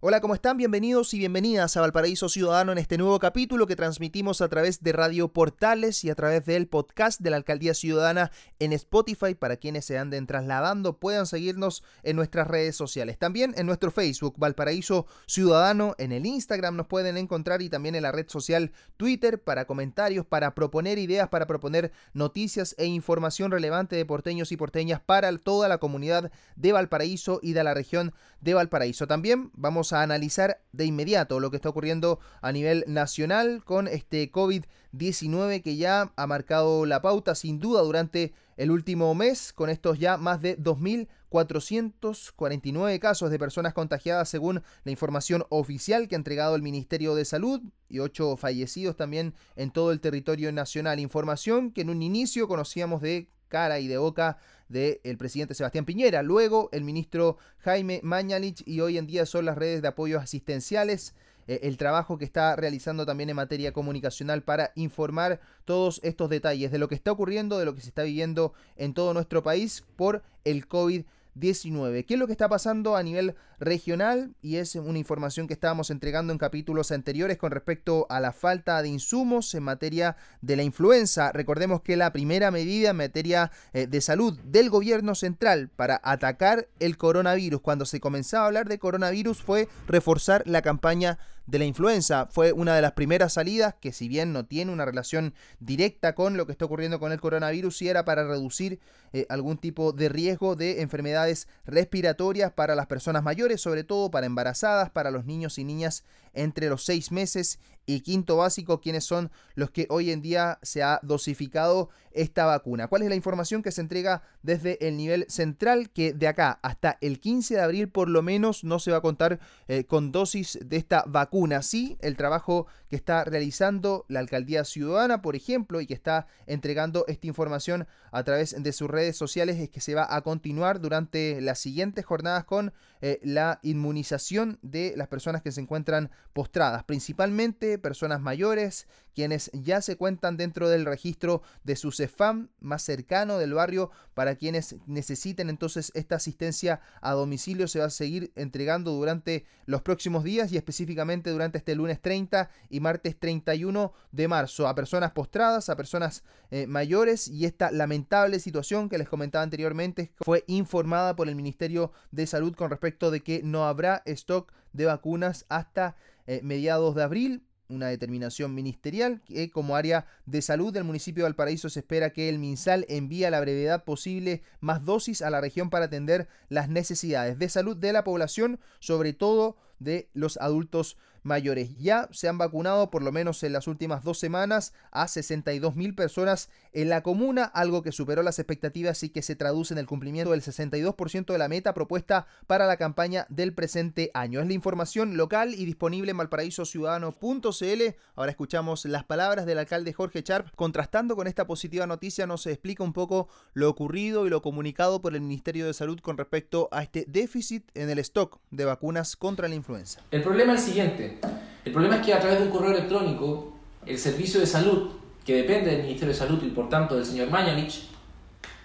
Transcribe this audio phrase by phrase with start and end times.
[0.00, 0.58] Hola, ¿cómo están?
[0.58, 4.92] Bienvenidos y bienvenidas a Valparaíso Ciudadano en este nuevo capítulo que transmitimos a través de
[4.92, 9.86] Radio Portales y a través del podcast de la Alcaldía Ciudadana en Spotify para quienes
[9.86, 13.16] se anden trasladando puedan seguirnos en nuestras redes sociales.
[13.16, 18.02] También en nuestro Facebook Valparaíso Ciudadano, en el Instagram nos pueden encontrar y también en
[18.02, 23.96] la red social Twitter para comentarios, para proponer ideas, para proponer noticias e información relevante
[23.96, 28.52] de porteños y porteñas para toda la comunidad de Valparaíso y de la región de
[28.52, 29.06] Valparaíso.
[29.06, 34.30] También vamos a analizar de inmediato lo que está ocurriendo a nivel nacional con este
[34.30, 39.98] COVID-19 que ya ha marcado la pauta sin duda durante el último mes con estos
[39.98, 46.56] ya más de 2.449 casos de personas contagiadas según la información oficial que ha entregado
[46.56, 51.00] el Ministerio de Salud y ocho fallecidos también en todo el territorio nacional.
[51.00, 56.22] Información que en un inicio conocíamos de cara y de boca del presidente Sebastián Piñera,
[56.22, 61.14] luego el ministro Jaime Mañalich y hoy en día son las redes de apoyo asistenciales,
[61.46, 66.72] eh, el trabajo que está realizando también en materia comunicacional para informar todos estos detalles
[66.72, 69.84] de lo que está ocurriendo, de lo que se está viviendo en todo nuestro país
[69.96, 71.04] por el COVID-19.
[71.36, 72.04] 19.
[72.04, 74.34] ¿Qué es lo que está pasando a nivel regional?
[74.42, 78.82] Y es una información que estábamos entregando en capítulos anteriores con respecto a la falta
[78.82, 81.32] de insumos en materia de la influenza.
[81.32, 86.68] Recordemos que la primera medida en materia eh, de salud del gobierno central para atacar
[86.80, 91.64] el coronavirus, cuando se comenzaba a hablar de coronavirus, fue reforzar la campaña de la
[91.64, 92.26] influenza.
[92.30, 96.36] Fue una de las primeras salidas que si bien no tiene una relación directa con
[96.36, 98.80] lo que está ocurriendo con el coronavirus, sí era para reducir
[99.12, 104.26] eh, algún tipo de riesgo de enfermedades respiratorias para las personas mayores, sobre todo para
[104.26, 109.30] embarazadas, para los niños y niñas entre los seis meses y quinto básico, quienes son
[109.54, 112.88] los que hoy en día se ha dosificado esta vacuna.
[112.88, 115.90] ¿Cuál es la información que se entrega desde el nivel central?
[115.90, 119.02] Que de acá hasta el 15 de abril por lo menos no se va a
[119.02, 119.38] contar
[119.68, 121.35] eh, con dosis de esta vacuna.
[121.62, 127.04] Sí, el trabajo que está realizando la alcaldía ciudadana, por ejemplo, y que está entregando
[127.08, 131.40] esta información a través de sus redes sociales es que se va a continuar durante
[131.40, 137.78] las siguientes jornadas con eh, la inmunización de las personas que se encuentran postradas, principalmente
[137.78, 143.54] personas mayores, quienes ya se cuentan dentro del registro de su CEFAM más cercano del
[143.54, 149.44] barrio, para quienes necesiten entonces esta asistencia a domicilio se va a seguir entregando durante
[149.66, 154.68] los próximos días y específicamente durante este lunes 30 y martes 31 de marzo.
[154.68, 160.12] A personas postradas, a personas eh, mayores y esta lamentable situación que les comentaba anteriormente
[160.20, 164.86] fue informada por el Ministerio de Salud con respecto de que no habrá stock de
[164.86, 167.42] vacunas hasta eh, mediados de abril.
[167.68, 172.28] Una determinación ministerial que como área de salud del municipio de Valparaíso se espera que
[172.28, 176.68] el MinSal envíe a la brevedad posible más dosis a la región para atender las
[176.68, 181.76] necesidades de salud de la población, sobre todo de los adultos mayores.
[181.76, 185.94] Ya se han vacunado por lo menos en las últimas dos semanas a 62 mil
[185.94, 189.86] personas en la comuna, algo que superó las expectativas y que se traduce en el
[189.86, 194.40] cumplimiento del 62% de la meta propuesta para la campaña del presente año.
[194.40, 197.82] Es la información local y disponible en valparaísociudadano.cl.
[198.14, 200.54] Ahora escuchamos las palabras del alcalde Jorge Charp.
[200.54, 205.14] Contrastando con esta positiva noticia, nos explica un poco lo ocurrido y lo comunicado por
[205.14, 209.48] el Ministerio de Salud con respecto a este déficit en el stock de vacunas contra
[209.48, 209.65] la influenza.
[210.10, 211.18] El problema es el siguiente.
[211.64, 213.52] El problema es que a través de un correo electrónico,
[213.84, 214.90] el Servicio de Salud,
[215.24, 217.88] que depende del Ministerio de Salud y por tanto del señor Mañanich,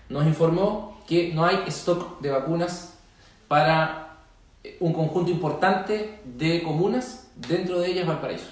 [0.09, 2.94] nos informó que no hay stock de vacunas
[3.47, 4.17] para
[4.79, 8.50] un conjunto importante de comunas, dentro de ellas Valparaíso.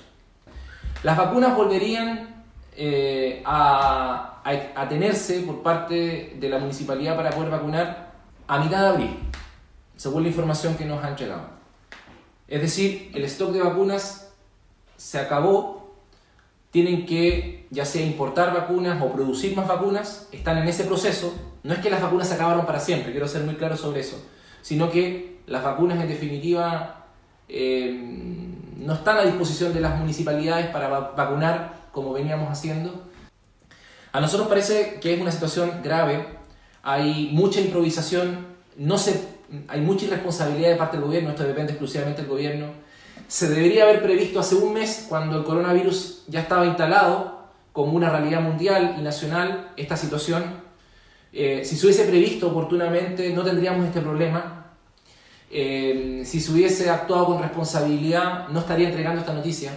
[1.03, 2.43] Las vacunas volverían
[2.75, 8.11] eh, a, a, tenerse por parte de la municipalidad para poder vacunar
[8.47, 9.19] a mitad de abril,
[9.95, 11.58] según la información que nos han entregado.
[12.49, 14.31] Es decir, el stock de vacunas
[14.97, 15.93] se acabó,
[16.71, 21.33] tienen que ya sea importar vacunas o producir más vacunas, están en ese proceso.
[21.63, 24.23] No es que las vacunas se acabaron para siempre, quiero ser muy claro sobre eso,
[24.61, 27.05] sino que las vacunas en definitiva
[27.47, 27.91] eh,
[28.77, 33.03] no están a disposición de las municipalidades para vacunar como veníamos haciendo.
[34.11, 36.25] A nosotros parece que es una situación grave,
[36.81, 42.21] hay mucha improvisación, no se hay mucha irresponsabilidad de parte del gobierno, esto depende exclusivamente
[42.21, 42.67] del gobierno.
[43.27, 47.39] Se debería haber previsto hace un mes, cuando el coronavirus ya estaba instalado
[47.71, 50.43] como una realidad mundial y nacional, esta situación.
[51.31, 54.73] Eh, si se hubiese previsto oportunamente, no tendríamos este problema.
[55.51, 59.71] Eh, si se hubiese actuado con responsabilidad, no estaría entregando esta noticia.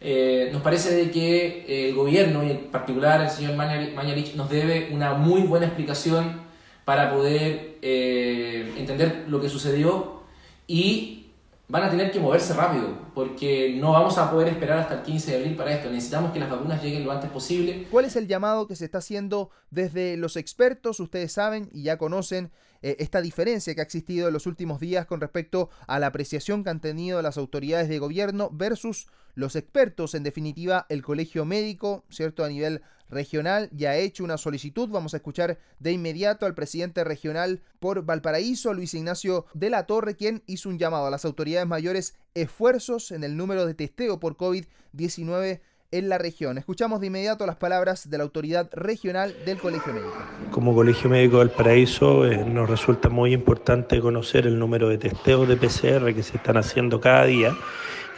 [0.00, 4.90] Eh, nos parece de que el gobierno, y en particular el señor Mañalich, nos debe
[4.92, 6.43] una muy buena explicación
[6.84, 10.22] para poder eh, entender lo que sucedió
[10.66, 11.24] y
[11.68, 15.30] van a tener que moverse rápido, porque no vamos a poder esperar hasta el 15
[15.30, 15.90] de abril para esto.
[15.90, 17.86] Necesitamos que las vacunas lleguen lo antes posible.
[17.90, 21.00] ¿Cuál es el llamado que se está haciendo desde los expertos?
[21.00, 22.50] Ustedes saben y ya conocen
[22.84, 26.62] eh, esta diferencia que ha existido en los últimos días con respecto a la apreciación
[26.62, 32.04] que han tenido las autoridades de gobierno versus los expertos, en definitiva el colegio médico,
[32.10, 32.44] ¿cierto?
[32.44, 34.90] A nivel regional ya ha hecho una solicitud.
[34.90, 40.14] Vamos a escuchar de inmediato al presidente regional por Valparaíso, Luis Ignacio de la Torre,
[40.14, 44.36] quien hizo un llamado a las autoridades mayores esfuerzos en el número de testeo por
[44.36, 45.62] COVID-19
[45.94, 46.58] en la región.
[46.58, 50.12] Escuchamos de inmediato las palabras de la autoridad regional del Colegio Médico.
[50.50, 55.46] Como Colegio Médico del Paraíso eh, nos resulta muy importante conocer el número de testeos
[55.46, 57.56] de PCR que se están haciendo cada día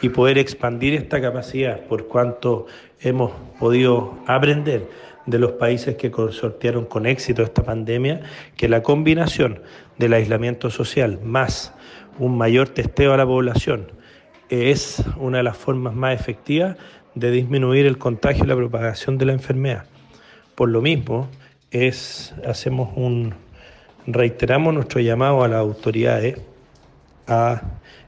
[0.01, 2.65] y poder expandir esta capacidad por cuanto
[2.99, 4.89] hemos podido aprender
[5.27, 8.21] de los países que sortearon con éxito esta pandemia,
[8.55, 9.61] que la combinación
[9.99, 11.73] del aislamiento social más
[12.17, 13.91] un mayor testeo a la población
[14.49, 16.77] es una de las formas más efectivas
[17.19, 19.85] de disminuir el contagio y la propagación de la enfermedad.
[20.55, 21.29] Por lo mismo,
[21.71, 23.33] es, hacemos un,
[24.05, 26.39] reiteramos nuestro llamado a las autoridades
[27.27, 27.61] a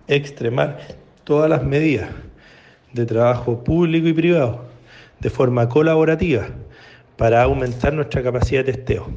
[0.08, 0.80] extremar
[1.24, 2.10] todas las medidas
[2.94, 4.66] de trabajo público y privado
[5.20, 6.48] de forma colaborativa
[7.18, 9.10] para aumentar nuestra capacidad de testeo.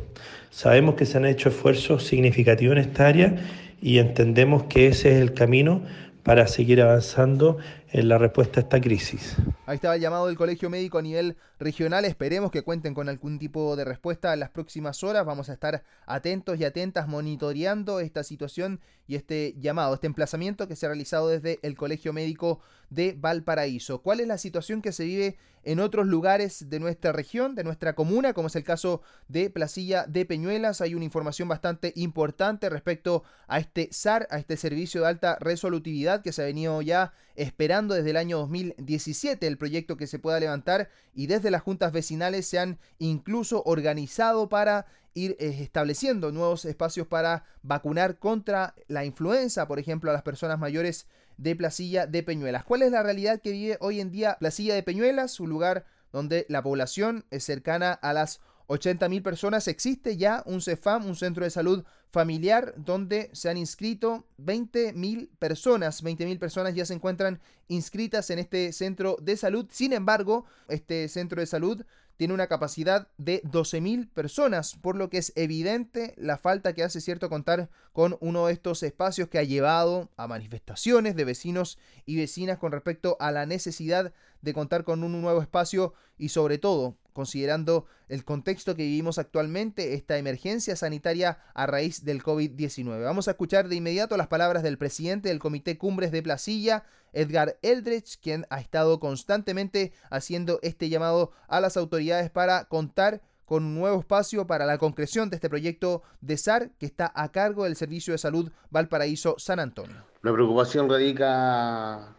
[0.50, 3.36] Sabemos que se han hecho esfuerzos significativos en esta área
[3.80, 5.82] y entendemos que ese es el camino
[6.22, 7.58] para seguir avanzando
[7.92, 9.36] la respuesta a esta crisis.
[9.66, 12.04] Ahí estaba el llamado del Colegio Médico a nivel regional.
[12.04, 15.26] Esperemos que cuenten con algún tipo de respuesta en las próximas horas.
[15.26, 20.76] Vamos a estar atentos y atentas monitoreando esta situación y este llamado, este emplazamiento que
[20.76, 24.00] se ha realizado desde el Colegio Médico de Valparaíso.
[24.02, 27.94] ¿Cuál es la situación que se vive en otros lugares de nuestra región, de nuestra
[27.94, 30.80] comuna, como es el caso de Placilla de Peñuelas?
[30.80, 36.22] Hay una información bastante importante respecto a este SAR, a este servicio de alta resolutividad
[36.22, 40.40] que se ha venido ya esperando desde el año 2017 el proyecto que se pueda
[40.40, 46.64] levantar y desde las juntas vecinales se han incluso organizado para ir eh, estableciendo nuevos
[46.64, 51.06] espacios para vacunar contra la influenza, por ejemplo, a las personas mayores
[51.36, 52.64] de Placilla de Peñuelas.
[52.64, 55.40] ¿Cuál es la realidad que vive hoy en día Placilla de Peñuelas?
[55.40, 58.40] Un lugar donde la población es cercana a las
[58.72, 59.68] 80.000 personas.
[59.68, 66.02] Existe ya un CEFAM, un centro de salud familiar, donde se han inscrito 20.000 personas.
[66.02, 69.66] 20.000 personas ya se encuentran inscritas en este centro de salud.
[69.70, 71.84] Sin embargo, este centro de salud
[72.16, 77.00] tiene una capacidad de 12.000 personas, por lo que es evidente la falta que hace
[77.00, 82.16] cierto contar con uno de estos espacios que ha llevado a manifestaciones de vecinos y
[82.16, 86.96] vecinas con respecto a la necesidad de contar con un nuevo espacio y sobre todo
[87.12, 93.02] considerando el contexto que vivimos actualmente, esta emergencia sanitaria a raíz del COVID-19.
[93.02, 97.58] Vamos a escuchar de inmediato las palabras del presidente del Comité Cumbres de Placilla, Edgar
[97.62, 103.74] Eldrich, quien ha estado constantemente haciendo este llamado a las autoridades para contar con un
[103.74, 107.76] nuevo espacio para la concreción de este proyecto de SAR que está a cargo del
[107.76, 109.96] Servicio de Salud Valparaíso San Antonio.
[110.22, 112.16] La preocupación radica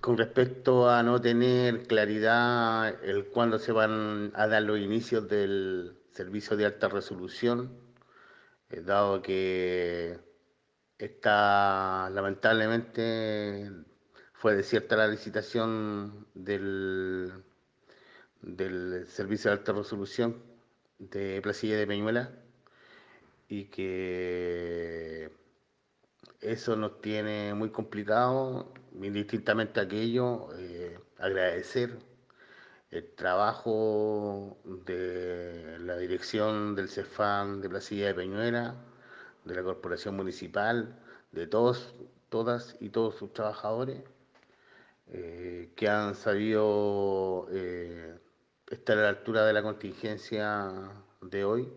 [0.00, 5.98] con respecto a no tener claridad el cuándo se van a dar los inicios del
[6.12, 7.70] servicio de alta resolución,
[8.70, 10.18] eh, dado que
[10.98, 13.70] está lamentablemente
[14.32, 17.32] fue desierta la licitación del,
[18.42, 20.42] del servicio de alta resolución
[20.98, 22.30] de Placilla de Peñuela
[23.48, 25.30] y que
[26.40, 28.72] eso nos tiene muy complicado
[29.04, 31.98] indistintamente aquello, eh, agradecer
[32.90, 38.74] el trabajo de la dirección del CEFAN de Placilla de Peñuela,
[39.44, 40.98] de la Corporación Municipal,
[41.32, 41.94] de todos,
[42.28, 44.02] todas y todos sus trabajadores
[45.08, 48.18] eh, que han sabido eh,
[48.70, 50.72] estar a la altura de la contingencia
[51.20, 51.72] de hoy,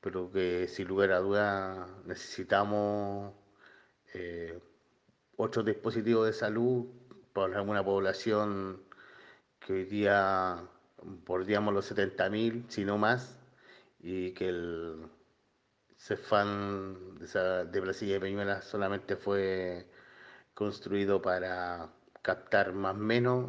[0.00, 3.34] pero que sin lugar a dudas necesitamos
[5.36, 6.86] otros dispositivos de salud
[7.32, 8.82] para una población
[9.58, 10.62] que hoy día
[11.26, 13.38] bordeamos los 70.000, si no más,
[14.00, 15.06] y que el
[15.98, 19.86] CEFAN de, Brasilia de Peñuela solamente fue
[20.52, 21.90] construido para
[22.22, 23.48] captar más o menos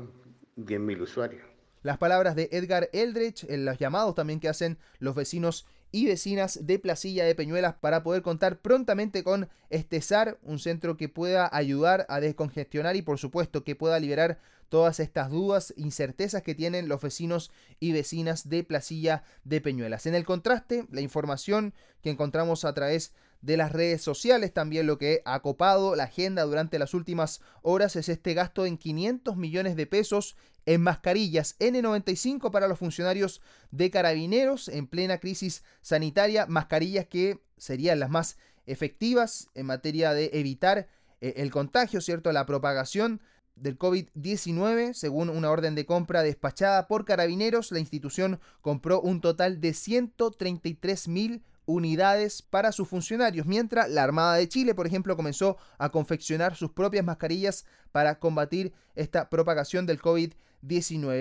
[0.58, 1.46] 10.000 usuarios.
[1.84, 6.60] Las palabras de Edgar Eldrich, en los llamados también que hacen los vecinos y vecinas
[6.68, 11.50] de Placilla de Peñuelas para poder contar prontamente con este SAR, un centro que pueda
[11.54, 14.38] ayudar a descongestionar y por supuesto que pueda liberar
[14.68, 17.50] todas estas dudas, incertezas que tienen los vecinos
[17.80, 20.06] y vecinas de Placilla de Peñuelas.
[20.06, 23.14] En el contraste, la información que encontramos a través
[23.46, 24.52] de las redes sociales.
[24.52, 28.78] También lo que ha copado la agenda durante las últimas horas es este gasto en
[28.78, 30.36] 500 millones de pesos
[30.66, 33.42] en mascarillas N95 para los funcionarios
[33.72, 40.32] de carabineros en plena crisis sanitaria, mascarillas que serían las más efectivas en materia de
[40.34, 40.88] evitar
[41.22, 42.32] eh, el contagio, ¿cierto?
[42.32, 43.22] La propagación
[43.56, 44.94] del COVID-19.
[44.94, 51.08] Según una orden de compra despachada por carabineros, la institución compró un total de 133
[51.08, 56.56] mil unidades para sus funcionarios, mientras la Armada de Chile, por ejemplo, comenzó a confeccionar
[56.56, 60.36] sus propias mascarillas para combatir esta propagación del COVID-19.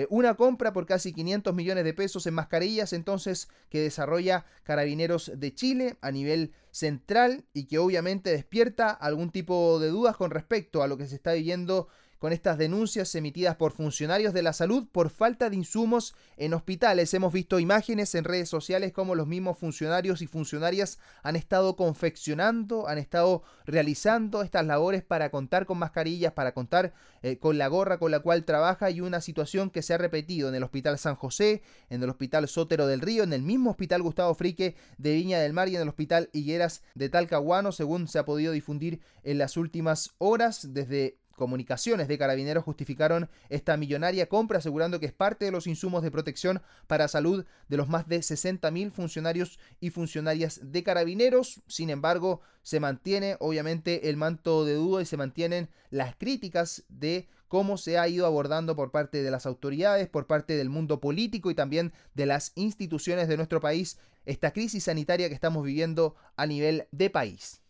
[0.09, 5.53] Una compra por casi 500 millones de pesos en mascarillas, entonces, que desarrolla Carabineros de
[5.53, 10.87] Chile a nivel central y que obviamente despierta algún tipo de dudas con respecto a
[10.87, 11.87] lo que se está viviendo
[12.25, 17.13] con estas denuncias emitidas por funcionarios de la salud por falta de insumos en hospitales.
[17.13, 22.87] Hemos visto imágenes en redes sociales como los mismos funcionarios y funcionarias han estado confeccionando,
[22.87, 27.99] han estado realizando estas labores para contar con mascarillas, para contar eh, con la gorra
[27.99, 31.13] con la cual trabaja y una situación que se ha repetido en el Hospital San
[31.13, 35.39] José, en el Hospital Sótero del Río, en el mismo Hospital Gustavo Frique de Viña
[35.39, 39.37] del Mar y en el Hospital Higueras de Talcahuano, según se ha podido difundir en
[39.37, 45.45] las últimas horas desde comunicaciones de carabineros justificaron esta millonaria compra asegurando que es parte
[45.45, 50.59] de los insumos de protección para salud de los más de 60.000 funcionarios y funcionarias
[50.63, 51.61] de carabineros.
[51.67, 57.27] Sin embargo, se mantiene obviamente el manto de duda y se mantienen las críticas de
[57.47, 61.51] cómo se ha ido abordando por parte de las autoridades, por parte del mundo político
[61.51, 66.47] y también de las instituciones de nuestro país esta crisis sanitaria que estamos viviendo a
[66.47, 67.61] nivel de país.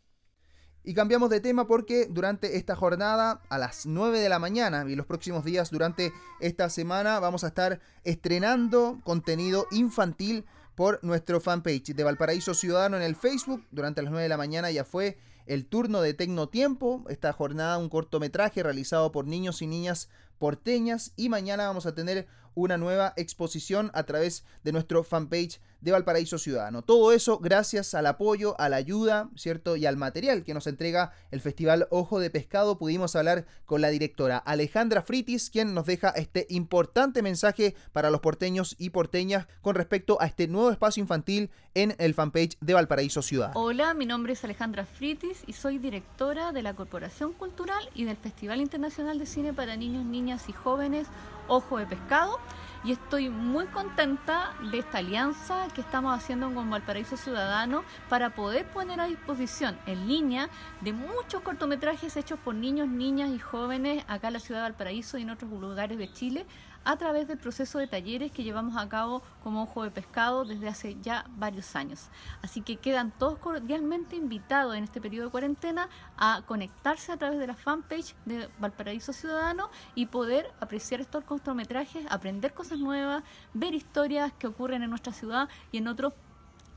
[0.87, 4.95] Y cambiamos de tema porque durante esta jornada a las 9 de la mañana y
[4.95, 11.95] los próximos días durante esta semana vamos a estar estrenando contenido infantil por nuestro fanpage
[11.95, 13.65] de Valparaíso Ciudadano en el Facebook.
[13.71, 17.89] Durante las 9 de la mañana ya fue el turno de Tecnotiempo, esta jornada un
[17.89, 23.91] cortometraje realizado por niños y niñas porteñas y mañana vamos a tener una nueva exposición
[23.93, 26.81] a través de nuestro fanpage de Valparaíso Ciudadano.
[26.81, 29.75] Todo eso gracias al apoyo, a la ayuda, ¿cierto?
[29.75, 32.79] Y al material que nos entrega el Festival Ojo de Pescado.
[32.79, 38.21] Pudimos hablar con la directora Alejandra Fritis, quien nos deja este importante mensaje para los
[38.21, 43.21] porteños y porteñas con respecto a este nuevo espacio infantil en el fanpage de Valparaíso
[43.21, 43.59] Ciudadano.
[43.59, 48.17] Hola, mi nombre es Alejandra Fritis y soy directora de la Corporación Cultural y del
[48.17, 51.07] Festival Internacional de Cine para Niños, Niñas y Jóvenes
[51.47, 52.39] Ojo de Pescado.
[52.83, 58.67] Y estoy muy contenta de esta alianza que estamos haciendo con Valparaíso Ciudadano para poder
[58.67, 60.49] poner a disposición en línea
[60.81, 65.17] de muchos cortometrajes hechos por niños, niñas y jóvenes acá en la ciudad de Valparaíso
[65.17, 66.45] y en otros lugares de Chile
[66.85, 70.69] a través del proceso de talleres que llevamos a cabo como Ojo de Pescado desde
[70.69, 72.09] hace ya varios años.
[72.41, 77.39] Así que quedan todos cordialmente invitados en este periodo de cuarentena a conectarse a través
[77.39, 83.23] de la fanpage de Valparaíso Ciudadano y poder apreciar estos cortometrajes, aprender cosas nuevas,
[83.53, 86.13] ver historias que ocurren en nuestra ciudad y en otros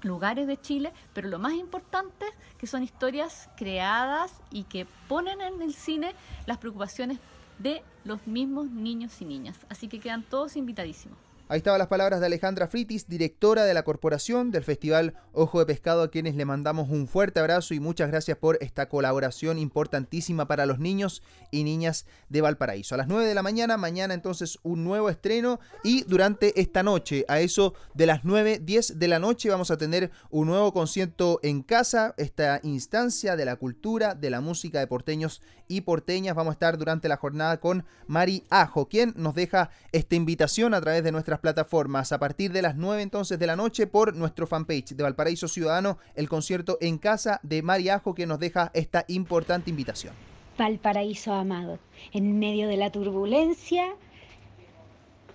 [0.02, 5.60] lugares de Chile, pero lo más importante que son historias creadas y que ponen en
[5.60, 6.14] el cine
[6.46, 7.18] las preocupaciones
[7.58, 9.58] de los mismos niños y niñas.
[9.68, 11.18] Así que quedan todos invitadísimos.
[11.50, 15.64] Ahí estaban las palabras de Alejandra Fritis, directora de la corporación del Festival Ojo de
[15.64, 20.47] Pescado, a quienes le mandamos un fuerte abrazo y muchas gracias por esta colaboración importantísima
[20.47, 22.95] para los niños y niñas de Valparaíso.
[22.95, 27.25] A las 9 de la mañana, mañana entonces un nuevo estreno y durante esta noche,
[27.28, 31.40] a eso de las 9, 10 de la noche, vamos a tener un nuevo concierto
[31.43, 36.37] en casa, esta instancia de la cultura, de la música de porteños y porteñas.
[36.37, 40.81] Vamos a estar durante la jornada con Mari Ajo, quien nos deja esta invitación a
[40.83, 44.47] través de nuestras plataformas a partir de las 9 entonces de la noche por nuestro
[44.47, 49.71] fanpage de Valparaíso Ciudadano, el concierto en casa de Mariajo que nos deja esta importante
[49.71, 50.14] invitación.
[50.59, 51.78] Valparaíso amado,
[52.12, 53.95] en medio de la turbulencia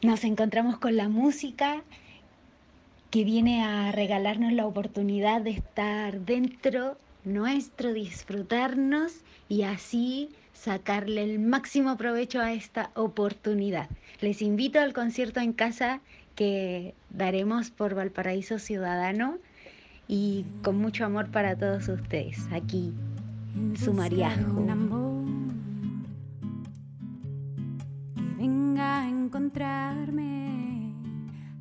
[0.01, 1.83] nos encontramos con la música
[3.09, 9.13] que viene a regalarnos la oportunidad de estar dentro nuestro, disfrutarnos
[9.49, 13.89] y así sacarle el máximo provecho a esta oportunidad.
[14.21, 16.01] Les invito al concierto en casa
[16.35, 19.37] que daremos por Valparaíso Ciudadano
[20.07, 22.93] y con mucho amor para todos ustedes aquí
[23.55, 24.65] en su mariajo.
[28.15, 30.93] Que venga a encontrarme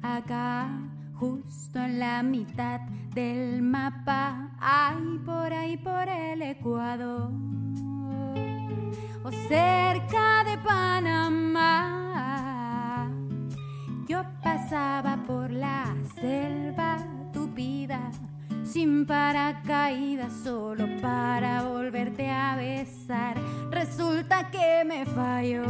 [0.03, 0.69] acá,
[1.23, 2.81] justo en la mitad
[3.15, 7.31] del mapa, ahí por ahí por el Ecuador
[9.23, 11.79] o cerca de Panamá.
[14.09, 16.97] Yo pasaba por la selva
[17.33, 18.11] tupida
[18.65, 23.37] sin paracaídas solo para volverte a besar.
[23.71, 25.67] Resulta que me falló.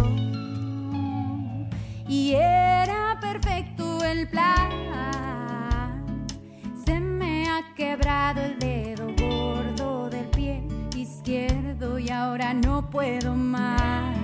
[2.08, 4.91] Y era perfecto el plan.
[7.92, 10.62] Quebrado el dedo gordo del pie
[10.96, 14.16] izquierdo y ahora no puedo más.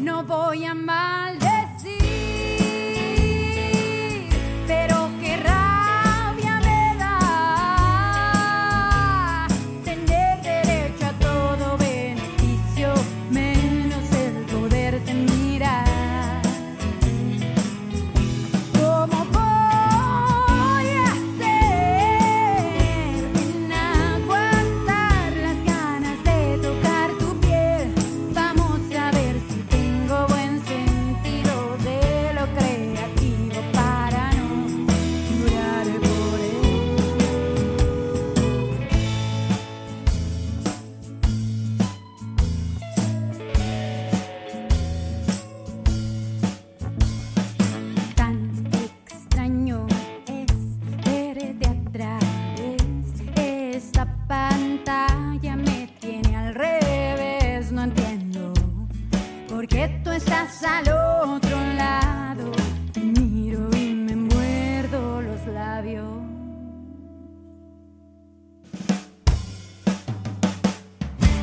[0.00, 0.74] No voy a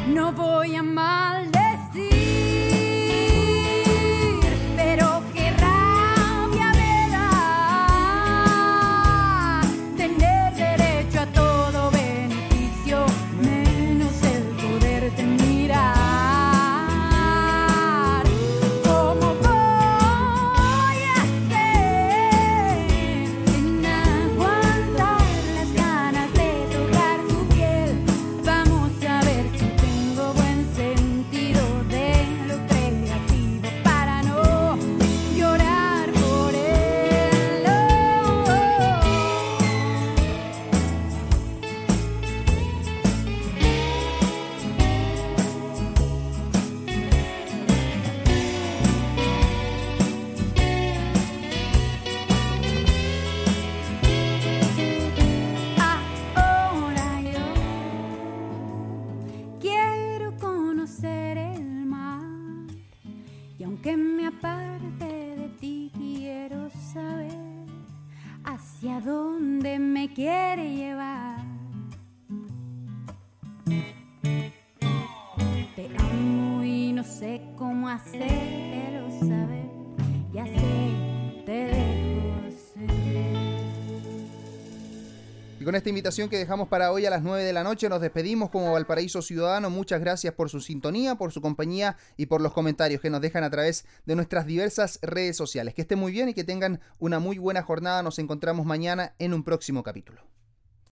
[0.09, 1.58] No voy a mal.
[68.79, 71.28] hacia dónde me quiere llevar.
[85.69, 88.49] Con esta invitación que dejamos para hoy a las 9 de la noche, nos despedimos
[88.49, 89.69] como Valparaíso Ciudadano.
[89.69, 93.43] Muchas gracias por su sintonía, por su compañía y por los comentarios que nos dejan
[93.43, 95.75] a través de nuestras diversas redes sociales.
[95.75, 98.01] Que estén muy bien y que tengan una muy buena jornada.
[98.01, 100.23] Nos encontramos mañana en un próximo capítulo.